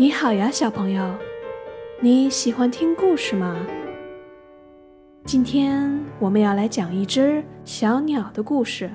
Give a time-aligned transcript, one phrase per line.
[0.00, 1.14] 你好呀，小朋友，
[2.00, 3.54] 你喜欢听故事吗？
[5.26, 8.90] 今天我们要来讲一只小鸟的故事。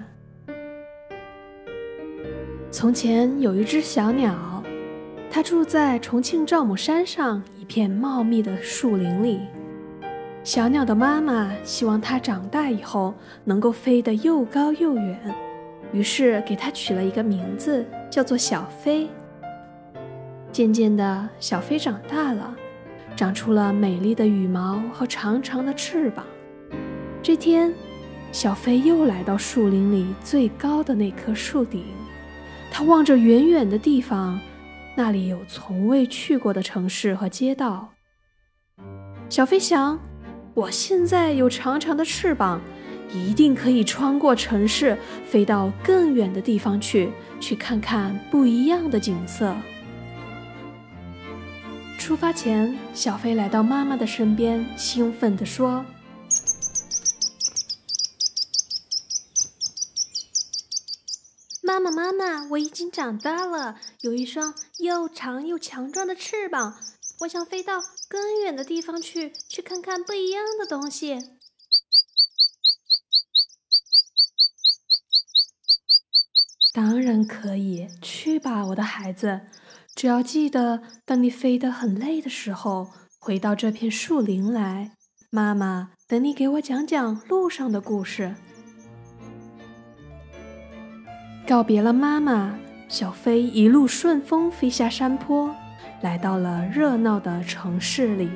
[2.71, 4.63] 从前有一只小鸟，
[5.29, 9.41] 它住在重庆赵母山上一片茂密的树林里。
[10.43, 13.13] 小鸟的妈妈希望它长大以后
[13.43, 15.35] 能够飞得又高又远，
[15.93, 19.07] 于是给它取了一个名字，叫做小飞。
[20.55, 22.55] 渐渐的，小飞长大了，
[23.13, 26.25] 长出了美丽的羽毛和长长的翅膀。
[27.21, 27.73] 这天，
[28.31, 31.83] 小飞又来到树林里最高的那棵树顶，
[32.71, 34.39] 他望着远远的地方，
[34.95, 37.89] 那里有从未去过的城市和街道。
[39.27, 39.99] 小飞想：
[40.53, 42.61] 我现在有长长的翅膀，
[43.13, 47.09] 一定可以穿过城市，飞到更远的地方去，
[47.41, 49.53] 去看看不一样的景色。
[52.05, 55.83] 出发前，小飞来到妈妈的身边，兴奋地说
[61.63, 66.79] ：“妈妈，妈妈，我已经长大了，有一双又长又强壮的翅膀，
[67.21, 71.17] 我想飞到更远的地方去，去看看不一样的东西。”
[76.71, 79.47] 当然可以，去吧，我的孩子。
[80.05, 84.91] 只要记得，当你飞得很累的时候，回到这片树林来，
[85.31, 88.35] 妈妈等你给我讲讲路上的故事。
[91.47, 92.55] 告别了妈妈，
[92.87, 95.49] 小飞一路顺风飞下山坡，
[96.03, 98.29] 来到了热闹的城市里。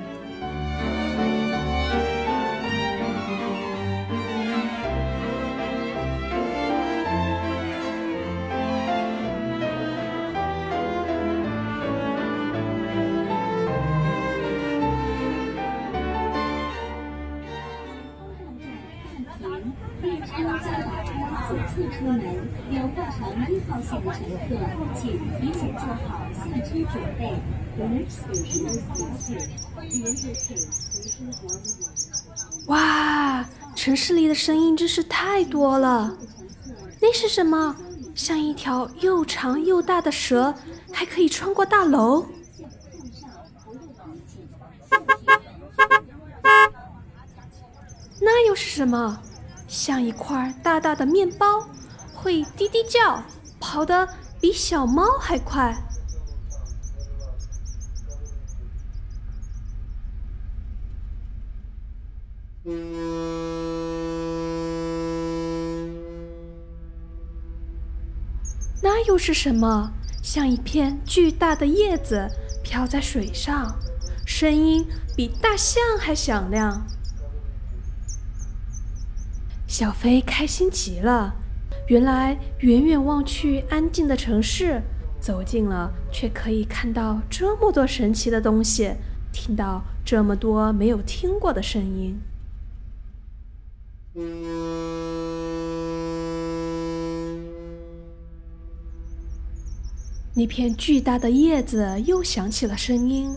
[22.00, 22.22] 出门，
[22.72, 24.56] 有搭乘一号线的乘客，
[24.96, 27.36] 请提前做好下车准备。
[32.68, 33.46] 哇，
[33.76, 36.18] 城市里的声音真是太多了。
[37.02, 37.76] 那是什么？
[38.16, 40.56] 像一条又长又大的蛇，
[40.94, 42.26] 还可以穿过大楼。
[48.22, 49.22] 那又是什么？
[49.68, 51.68] 像一块大大的面包，
[52.22, 53.24] 会滴滴叫，
[53.62, 54.08] 跑得
[54.42, 55.76] 比小猫还快。
[68.82, 69.94] 那又是什么？
[70.22, 72.30] 像一片巨大的叶子
[72.62, 73.80] 飘在水上，
[74.26, 76.86] 声音比大象还响亮。
[79.66, 81.36] 小飞开心极了，
[81.90, 84.80] 原来远远望去安静的城市，
[85.20, 88.94] 走近了却可以看到这么多神奇的东西，
[89.34, 92.22] 听到这么多没有听过的声音。
[100.36, 103.36] 那片巨大的叶子又响起了声音，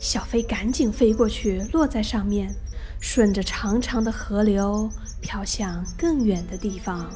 [0.00, 2.54] 小飞赶紧飞过去，落在上面，
[3.00, 4.88] 顺着长长的河流。
[5.20, 7.10] 飘向更远的地方。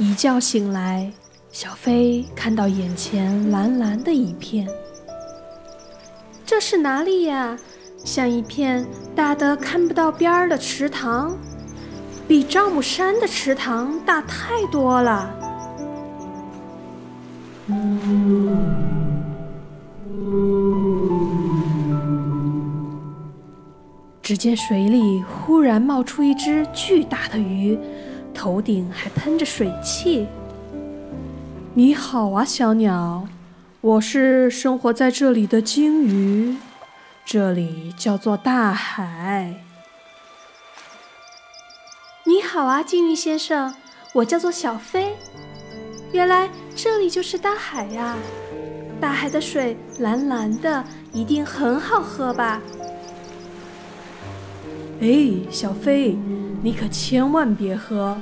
[0.00, 1.12] 一觉醒来，
[1.50, 4.64] 小飞看到眼前蓝蓝的一片。
[6.46, 7.58] 这是哪里呀？
[8.04, 8.86] 像一片
[9.16, 11.36] 大得看不到边儿的池塘，
[12.28, 15.34] 比丈母山的池塘大太多了。
[24.22, 27.76] 只见水里忽然冒出一只巨大的鱼。
[28.38, 30.28] 头顶还喷着水汽。
[31.74, 33.26] 你好啊，小鸟，
[33.80, 36.56] 我是生活在这里的鲸鱼，
[37.24, 39.56] 这里叫做大海。
[42.26, 43.74] 你好啊，鲸鱼先生，
[44.14, 45.16] 我叫做小飞。
[46.12, 48.16] 原来这里就是大海呀。
[49.00, 52.62] 大海的水蓝蓝的，一定很好喝吧？
[55.00, 56.16] 哎，小飞，
[56.60, 58.18] 你可千万别喝，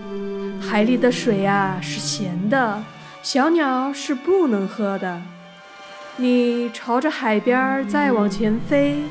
[0.60, 2.82] 海里的水啊是咸的，
[3.22, 5.22] 小鸟是不能喝的。
[6.16, 9.02] 你朝着海边再往前飞，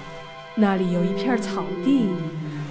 [0.53, 2.07] 那里有一片草地，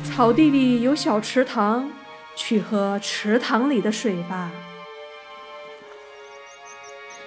[0.05, 1.91] 草地里有小池塘，
[2.37, 4.51] 去喝池塘里的水吧。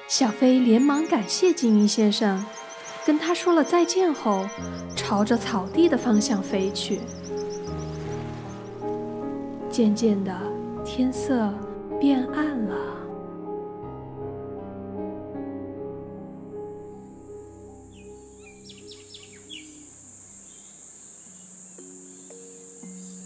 [0.07, 2.45] 小飞连忙感谢金鱼先生，
[3.05, 4.47] 跟他说了再见后，
[4.95, 7.01] 朝着草地的方向飞去。
[9.77, 10.33] 渐渐的，
[10.83, 11.53] 天色
[11.99, 12.75] 变暗了。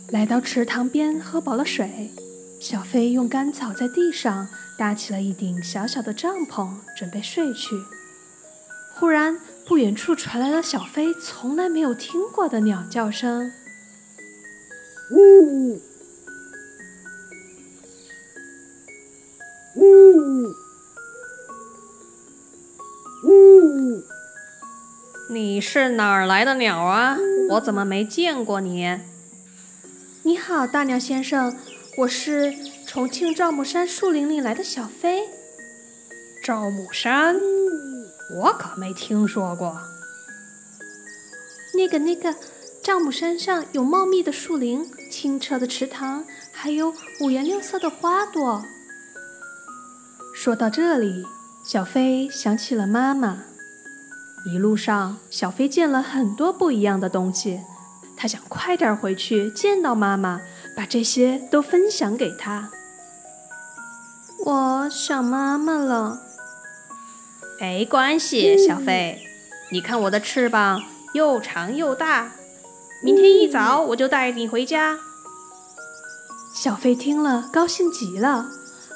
[0.10, 2.12] 来到池塘边，喝饱了水，
[2.60, 6.68] 小飞用干草在地上搭起了一顶小小的帐篷，
[6.98, 7.78] 准备睡去。
[8.96, 13.54] 忽然，不远处传来了小飞从来没有听过的鸟叫声。
[15.16, 15.80] 呜。
[20.22, 20.54] 呜
[23.24, 24.04] 呜！
[25.30, 27.18] 你是哪儿来的鸟啊？
[27.52, 29.00] 我怎么没见过你？
[30.24, 31.58] 你好，大鸟先生，
[31.98, 32.54] 我是
[32.86, 35.28] 重庆赵母山树林里来的小飞。
[36.44, 37.36] 赵母山，
[38.36, 39.76] 我可没听说过。
[41.74, 42.36] 那个那个，
[42.84, 48.64] 赵母山上有茂密的树林、清澈的池塘，还有五颜六色的花朵。
[50.44, 51.24] 说到这里，
[51.64, 53.44] 小飞想起了妈妈。
[54.44, 57.62] 一路上，小飞见了很多不一样的东西，
[58.18, 60.42] 他想快点回去见到妈妈，
[60.76, 62.72] 把这些都分享给她。
[64.44, 66.24] 我想妈妈了。
[67.60, 69.22] 没关系，小飞，
[69.72, 70.82] 你看我的翅膀
[71.14, 72.32] 又长又大，
[73.04, 74.98] 明天一早我就带你回家。
[76.52, 78.48] 小飞听了，高兴极了，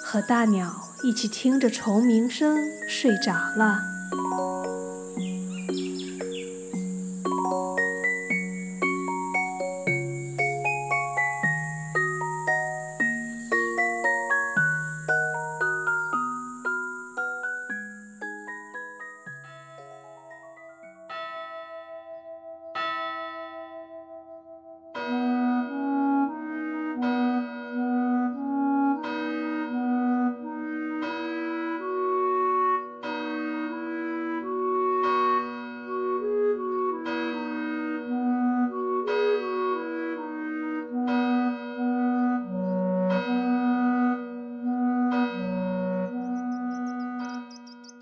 [0.04, 0.82] 和大鸟。
[1.06, 2.58] 一起听着虫鸣声
[2.88, 3.95] 睡着了。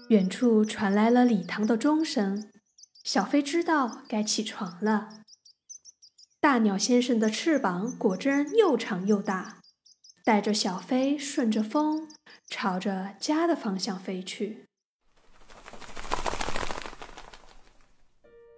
[0.10, 2.50] 远处传来了礼堂的钟声，
[3.04, 5.10] 小飞知道该起床了。
[6.42, 9.60] 大鸟先生的翅膀果真又长又大，
[10.26, 12.10] 带着小飞顺着风，
[12.50, 14.66] 朝着家的方向飞去。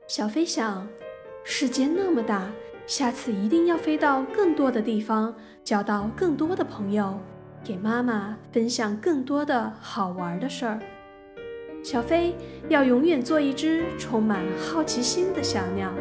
[0.07, 0.87] 小飞想，
[1.45, 2.51] 世界那么大，
[2.87, 7.19] 下次一定要飞到更多的地方，交到更多的朋友，
[7.63, 10.81] 给妈妈分享更多的好玩的事儿。
[11.85, 12.35] 小飞
[12.67, 15.93] 要永远做一只充满好奇心的小鸟。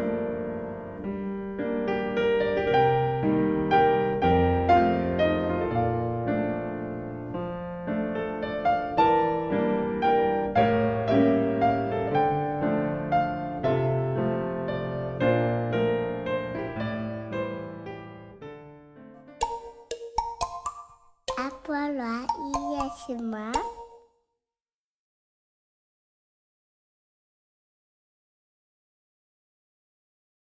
[21.37, 23.53] 阿波罗一夜醒来